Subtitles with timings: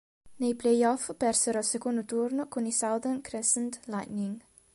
[0.39, 4.41] Nei play-off persero al secondo turno con i Southern Crescent Lightning.